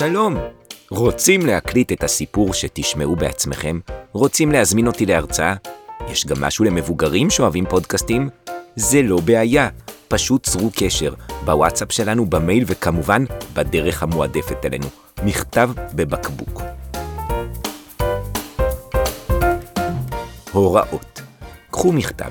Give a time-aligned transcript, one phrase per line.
[0.00, 0.36] שלום.
[0.90, 3.80] רוצים להקליט את הסיפור שתשמעו בעצמכם?
[4.12, 5.54] רוצים להזמין אותי להרצאה?
[6.08, 8.28] יש גם משהו למבוגרים שאוהבים פודקאסטים?
[8.76, 9.68] זה לא בעיה.
[10.08, 13.24] פשוט צרו קשר, בוואטסאפ שלנו, במייל וכמובן
[13.54, 14.86] בדרך המועדפת אלינו,
[15.24, 16.62] מכתב בבקבוק.
[20.52, 21.22] הוראות
[21.70, 22.30] קחו מכתב,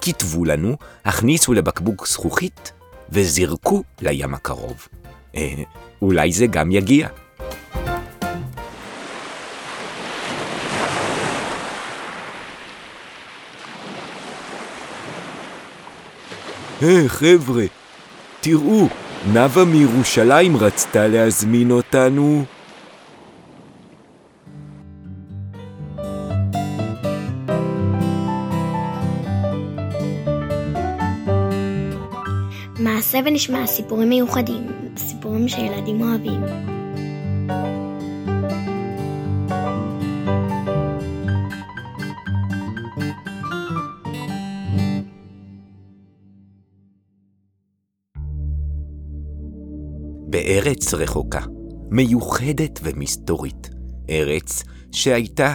[0.00, 2.72] כתבו לנו, הכניסו לבקבוק זכוכית
[3.10, 4.88] וזרקו לים הקרוב.
[6.02, 7.08] אה, אולי זה גם יגיע.
[16.80, 17.64] היי, חבר'ה,
[18.40, 18.88] תראו,
[19.32, 22.44] נאוה מירושלים רצתה להזמין אותנו.
[33.36, 36.40] ונשמע סיפורים מיוחדים, סיפורים שילדים אוהבים.
[50.26, 51.40] בארץ רחוקה,
[51.90, 53.70] מיוחדת ומסתורית,
[54.10, 54.62] ארץ
[54.92, 55.54] שהייתה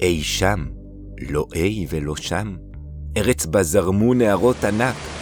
[0.00, 0.64] אי שם,
[1.30, 2.56] לא אי ולא שם,
[3.16, 5.17] ארץ בה זרמו נהרות ענק,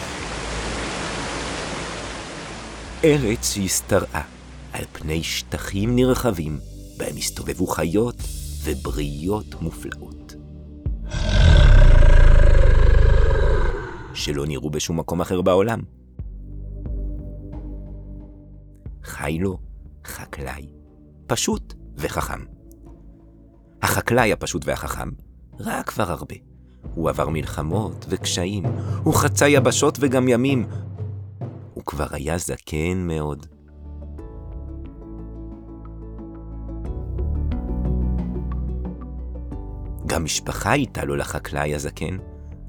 [3.03, 4.23] ארץ שהשתרעה
[4.73, 6.59] על פני שטחים נרחבים,
[6.97, 8.15] בהם הסתובבו חיות
[8.63, 10.35] ובריות מופלאות.
[14.13, 15.79] שלא נראו בשום מקום אחר בעולם.
[19.03, 19.57] חי לו
[20.05, 20.69] חקלאי,
[21.27, 22.39] פשוט וחכם.
[23.81, 25.09] החקלאי הפשוט והחכם
[25.59, 26.35] ראה כבר הרבה.
[26.95, 28.63] הוא עבר מלחמות וקשיים,
[29.03, 30.67] הוא חצה יבשות וגם ימים,
[31.77, 33.45] הוא כבר היה זקן מאוד.
[40.05, 42.17] גם משפחה הייתה לו לחקלאי הזקן.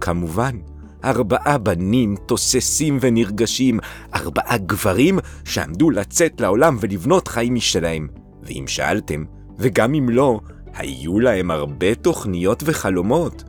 [0.00, 0.56] כמובן,
[1.04, 3.80] ארבעה בנים תוססים ונרגשים,
[4.14, 8.08] ארבעה גברים שעמדו לצאת לעולם ולבנות חיים משלהם.
[8.42, 9.24] ואם שאלתם,
[9.58, 10.40] וגם אם לא,
[10.74, 13.44] היו להם הרבה תוכניות וחלומות.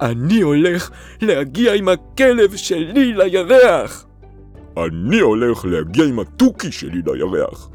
[0.00, 0.90] אני הולך
[1.20, 4.06] להגיע עם הכלב שלי לירח.
[4.76, 7.70] אני הולך להגיע עם התוכי שלי לירח.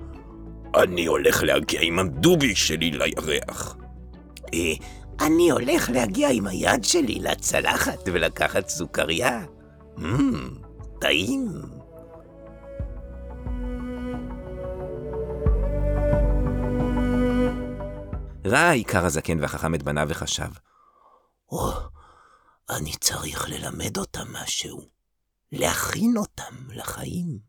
[0.76, 3.78] אני הולך להגיע עם הדובי שלי לירח.
[4.54, 4.74] אה,
[5.22, 9.42] אני הולך להגיע עם היד שלי לצלחת ולקחת סוכריה.
[9.98, 10.02] מmm,
[11.00, 11.48] טעים.
[18.46, 20.50] ראה העיקר הזקן והחכם את בניו וחשב.
[21.52, 21.72] או,
[22.70, 24.82] אני צריך ללמד אותם משהו,
[25.52, 27.40] להכין אותם לחיים.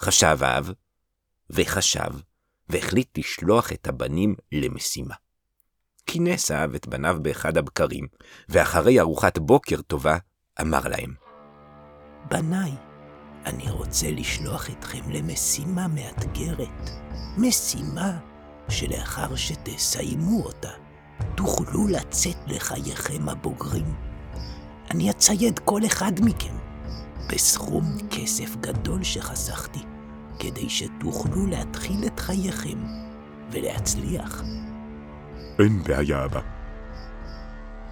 [0.00, 0.70] חשב האב,
[1.50, 2.10] וחשב,
[2.68, 5.14] והחליט לשלוח את הבנים למשימה.
[6.06, 8.06] כינס האב את בניו באחד הבקרים,
[8.48, 10.18] ואחרי ארוחת בוקר טובה,
[10.60, 11.14] אמר להם,
[12.28, 12.72] בניי,
[13.44, 16.90] אני רוצה לשלוח אתכם למשימה מאתגרת.
[17.38, 18.18] משימה
[18.68, 20.70] שלאחר שתסיימו אותה,
[21.36, 24.09] תוכלו לצאת לחייכם הבוגרים.
[24.90, 26.54] אני אצייד כל אחד מכם
[27.32, 29.78] בסכום כסף גדול שחסכתי,
[30.38, 32.78] כדי שתוכלו להתחיל את חייכם
[33.50, 34.42] ולהצליח.
[35.58, 36.40] אין בעיה, אבא.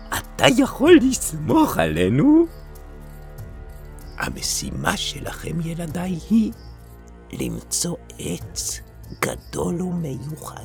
[0.09, 2.47] אתה יכול לסמוך עלינו?
[4.19, 6.53] המשימה שלכם, ילדיי, היא
[7.33, 8.81] למצוא עץ
[9.21, 10.65] גדול ומיוחד,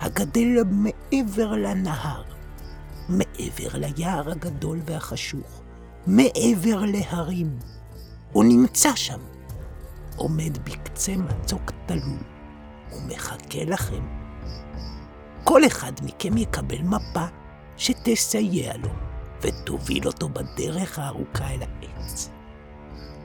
[0.00, 2.22] הגדל מעבר לנהר,
[3.10, 5.62] מעבר ליער הגדול והחשוך,
[6.06, 7.58] מעבר להרים.
[8.32, 9.20] הוא נמצא שם,
[10.16, 12.18] עומד בקצה מצוק תלול,
[12.92, 14.06] ומחכה לכם.
[15.44, 17.26] כל אחד מכם יקבל מפה
[17.76, 18.90] שתסייע לו,
[19.42, 22.30] ותוביל אותו בדרך הארוכה אל העץ.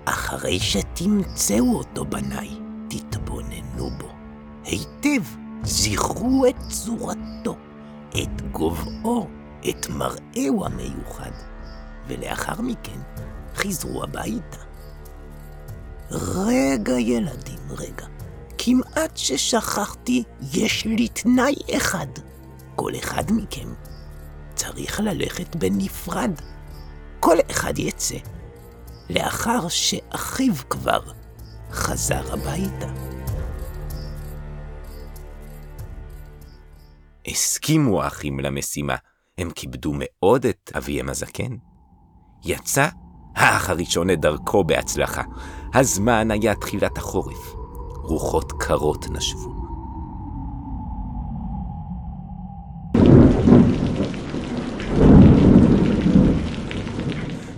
[0.05, 2.49] אחרי שתמצאו אותו, בניי,
[2.89, 4.09] תתבוננו בו
[4.63, 5.23] היטב,
[5.63, 7.55] זכרו את צורתו,
[8.09, 9.27] את גובהו,
[9.69, 11.31] את מראהו המיוחד,
[12.07, 12.99] ולאחר מכן
[13.55, 14.57] חזרו הביתה.
[16.11, 18.05] רגע, ילדים, רגע.
[18.57, 20.23] כמעט ששכחתי,
[20.53, 22.07] יש לי תנאי אחד.
[22.75, 23.73] כל אחד מכם
[24.55, 26.31] צריך ללכת בנפרד.
[27.19, 28.15] כל אחד יצא,
[29.09, 30.99] לאחר שאחיו כבר
[31.71, 32.87] חזר הביתה.
[37.27, 38.95] הסכימו האחים למשימה,
[39.37, 41.55] הם כיבדו מאוד את אביהם הזקן.
[42.45, 42.87] יצא
[43.35, 45.21] האח הראשון את דרכו בהצלחה.
[45.73, 47.53] הזמן היה תחילת החורף.
[48.03, 49.55] רוחות קרות נשבו.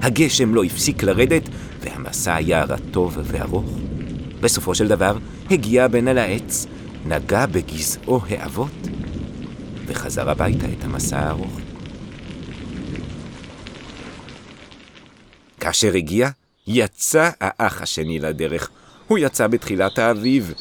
[0.01, 1.49] הגשם לא הפסיק לרדת,
[1.79, 3.71] והמסע היה רטוב וארוך.
[4.39, 5.17] בסופו של דבר,
[5.51, 6.65] הגיע הבן אל העץ,
[7.05, 8.87] נגע בגזעו האבות,
[9.87, 11.66] וחזר הביתה את המסע הארוך.
[15.67, 16.29] כאשר הגיע,
[16.67, 18.69] יצא האח השני לדרך.
[19.07, 20.53] הוא יצא בתחילת האביב.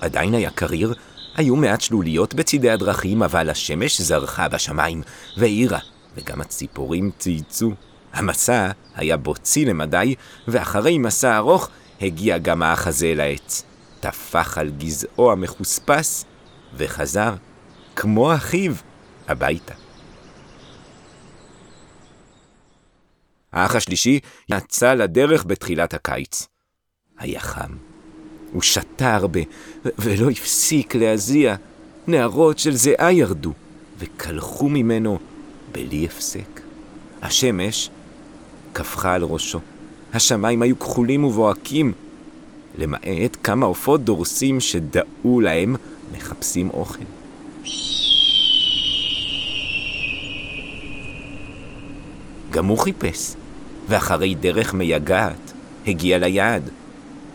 [0.00, 0.94] עדיין היה קריר,
[1.36, 5.02] היו מעט שלוליות בצידי הדרכים, אבל השמש זרחה בשמיים
[5.36, 5.78] והאירה,
[6.16, 7.72] וגם הציפורים צייצו.
[8.12, 10.14] המסע היה בוצי למדי,
[10.48, 11.68] ואחרי מסע ארוך
[12.00, 13.62] הגיע גם האח הזה אל העץ.
[14.00, 16.24] טפח על גזעו המחוספס,
[16.76, 17.34] וחזר,
[17.96, 18.72] כמו אחיו,
[19.28, 19.74] הביתה.
[23.52, 26.46] האח השלישי יצא לדרך בתחילת הקיץ.
[27.18, 27.72] היה חם.
[28.52, 29.40] הוא שתה הרבה,
[29.98, 31.56] ולא הפסיק להזיע.
[32.06, 33.52] נערות של זיעה ירדו,
[33.98, 35.18] וקלחו ממנו
[35.72, 36.60] בלי הפסק.
[37.22, 37.90] השמש
[38.72, 39.60] קפחה על ראשו.
[40.12, 41.92] השמיים היו כחולים ובוהקים,
[42.78, 45.76] למעט כמה עופות דורסים שדעו להם
[46.12, 47.04] מחפשים אוכל.
[52.58, 53.34] גם הוא חיפש,
[53.88, 55.52] ואחרי דרך מייגעת
[55.86, 56.70] הגיע ליעד.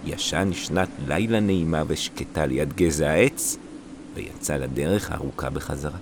[0.06, 3.58] ישן שנת לילה נעימה ושקטה ליד גזע העץ,
[4.14, 5.98] ויצא לדרך הארוכה בחזרה.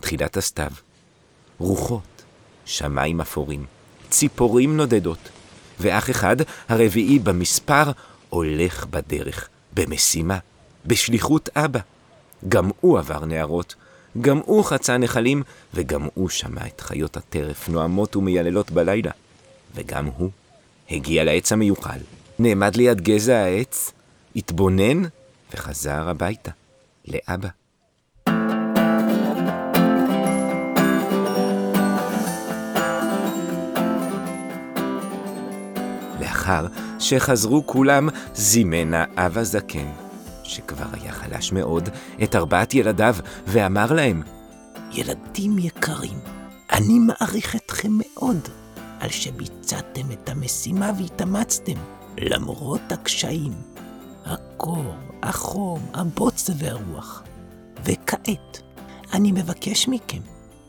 [0.00, 0.70] תחילת הסתיו,
[1.58, 2.22] רוחות,
[2.64, 3.66] שמיים אפורים,
[4.10, 5.28] ציפורים נודדות,
[5.80, 6.36] ואח אחד,
[6.68, 7.90] הרביעי במספר,
[8.28, 10.38] הולך בדרך, במשימה,
[10.86, 11.80] בשליחות אבא.
[12.48, 13.74] גם הוא עבר נערות,
[14.20, 15.42] גם הוא חצה נחלים,
[15.74, 19.10] וגם הוא שמע את חיות הטרף נואמות ומייללות בלילה.
[19.74, 20.30] וגם הוא
[20.90, 21.98] הגיע לעץ המיוחל,
[22.38, 23.92] נעמד ליד גזע העץ,
[24.36, 25.02] התבונן
[25.54, 26.50] וחזר הביתה,
[27.08, 27.48] לאבא.
[36.20, 36.66] לאחר
[36.98, 39.88] שחזרו כולם, זימן האב הזקן,
[40.52, 41.88] שכבר היה חלש מאוד,
[42.22, 43.16] את ארבעת ילדיו,
[43.46, 44.22] ואמר להם,
[44.92, 46.18] ילדים יקרים,
[46.72, 48.48] אני מעריך אתכם מאוד
[49.00, 51.78] על שביצעתם את המשימה והתאמצתם,
[52.18, 53.52] למרות הקשיים,
[54.24, 57.22] הקור, החום, הבוץ והרוח.
[57.84, 58.62] וכעת,
[59.12, 60.20] אני מבקש מכם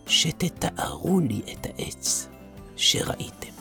[0.07, 2.27] שתתארו לי את העץ
[2.75, 3.53] שראיתם.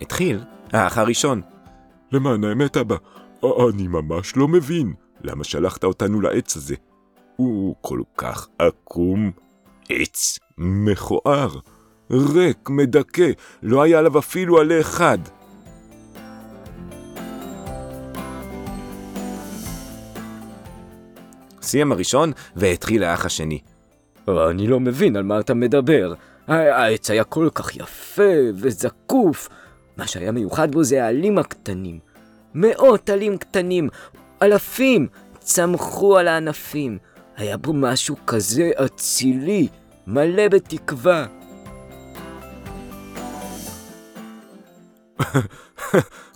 [0.00, 1.51] התחיל האח הראשון.
[2.12, 2.96] למען האמת, אבא,
[3.42, 4.94] אני ממש לא מבין.
[5.20, 6.74] למה שלחת אותנו לעץ הזה?
[7.36, 9.30] הוא כל כך עקום.
[9.88, 11.48] עץ מכוער,
[12.10, 13.30] ריק, מדכא,
[13.62, 15.18] לא היה עליו אפילו עלה אחד.
[21.62, 23.58] סיים הראשון והתחיל האח השני.
[24.28, 26.14] אני לא מבין על מה אתה מדבר.
[26.48, 29.48] העץ היה כל כך יפה וזקוף.
[29.96, 31.98] מה שהיה מיוחד בו זה העלים הקטנים.
[32.54, 33.88] מאות עלים קטנים,
[34.42, 35.06] אלפים,
[35.38, 36.98] צמחו על הענפים.
[37.36, 39.68] היה בו משהו כזה אצילי,
[40.06, 41.26] מלא בתקווה.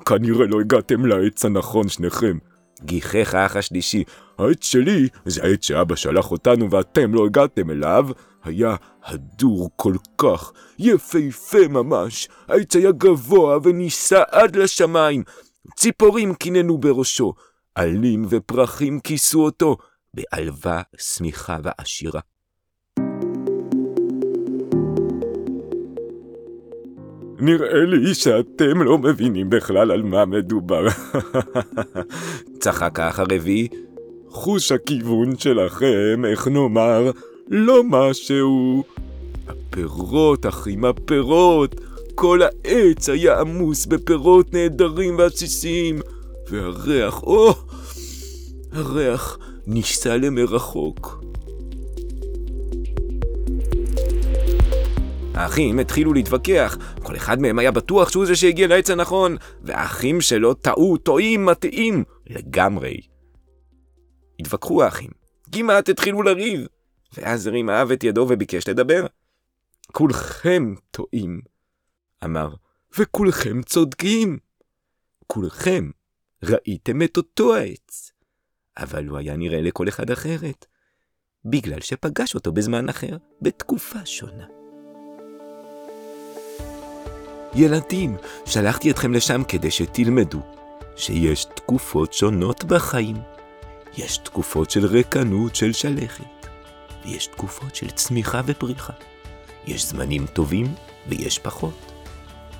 [0.09, 2.39] כנראה לא הגעתם לעץ הנכון שניכם.
[2.83, 4.05] גיחך האח השלישי.
[4.39, 8.09] העץ שלי זה העץ שאבא שלח אותנו ואתם לא הגעתם אליו.
[8.47, 12.29] היה הדור כל כך, יפהפה ממש.
[12.49, 15.23] העץ היה גבוה ונישא עד לשמיים.
[15.77, 17.35] ציפורים קיננו בראשו,
[17.75, 19.77] עלים ופרחים כיסו אותו,
[20.15, 22.21] בעלווה, שמיכה ועשירה.
[27.39, 30.87] נראה לי שאתם לא מבינים בכלל על מה מדובר.
[32.61, 33.69] צחק האח הרביעי.
[34.29, 37.11] חוש הכיוון שלכם, איך נאמר,
[37.49, 38.85] לא משהו.
[39.49, 41.75] הפירות, אחים, הפירות.
[42.15, 45.99] כל העץ היה עמוס בפירות נהדרים ועסיסיים,
[46.51, 47.55] והריח, או!
[48.73, 51.25] הריח נישא למרחוק.
[55.35, 60.55] האחים התחילו להתווכח, כל אחד מהם היה בטוח שהוא זה שהגיע לעץ הנכון, והאחים שלו
[60.55, 63.01] טעו, טועים, מטעים, לגמרי.
[64.41, 65.11] התווכחו האחים,
[65.53, 66.67] כמעט התחילו לריב,
[67.15, 69.07] ואז הרים האב את ידו וביקש לדבר.
[69.93, 71.41] כולכם טועים,
[72.25, 72.55] אמר,
[72.99, 74.39] וכולכם צודקים.
[75.27, 75.91] כולכם
[76.45, 78.13] ראיתם את אותו העץ,
[78.77, 80.67] אבל הוא היה נראה לכל אחד אחרת.
[81.45, 84.47] בגלל שפגש אותו בזמן אחר, בתקופה שונה.
[87.55, 90.41] ילדים, שלחתי אתכם לשם כדי שתלמדו
[90.97, 93.17] שיש תקופות שונות בחיים.
[93.97, 96.25] יש תקופות של ריקנות של שלכת,
[97.07, 98.93] ויש תקופות של צמיחה ופריחה.
[99.67, 100.75] יש זמנים טובים
[101.09, 101.93] ויש פחות.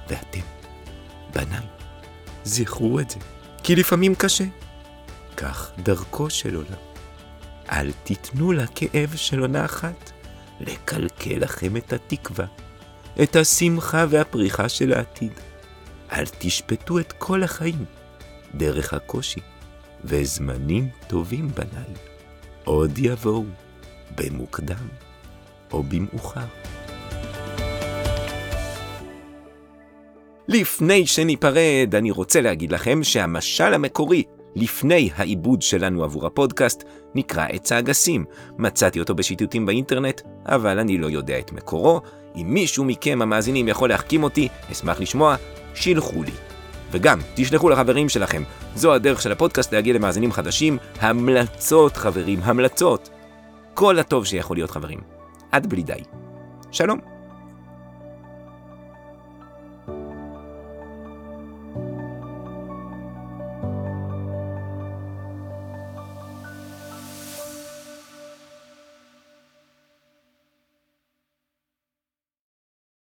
[0.09, 0.41] ואתם,
[1.35, 1.67] בניי,
[2.45, 3.19] זכרו את זה,
[3.63, 4.45] כי לפעמים קשה.
[5.37, 6.79] כך דרכו של עולם.
[7.73, 10.13] אל תיתנו לכאב של עונה אחת
[10.61, 12.47] לקלקל לכם את התקווה,
[13.23, 15.33] את השמחה והפריחה של העתיד.
[16.13, 17.85] אל תשפטו את כל החיים
[18.55, 19.41] דרך הקושי,
[20.05, 21.95] וזמנים טובים בניי
[22.65, 23.45] עוד יבואו,
[24.15, 24.89] במוקדם
[25.73, 26.41] או במאוחר.
[30.49, 34.23] לפני שניפרד, אני רוצה להגיד לכם שהמשל המקורי
[34.57, 36.85] לפני העיבוד שלנו עבור הפודקאסט
[37.15, 38.25] נקרא עץ האגסים.
[38.59, 42.01] מצאתי אותו בשיטוטים באינטרנט, אבל אני לא יודע את מקורו.
[42.37, 45.37] אם מישהו מכם המאזינים יכול להחכים אותי, אשמח לשמוע,
[45.75, 46.33] שילחו לי.
[46.91, 48.43] וגם, תשלחו לחברים שלכם.
[48.75, 50.79] זו הדרך של הפודקאסט להגיע למאזינים חדשים.
[51.01, 53.09] המלצות, חברים, המלצות.
[53.79, 55.01] כל הטוב שיכול להיות, חברים.
[55.53, 56.03] עד בלי די.
[56.71, 57.16] שלום.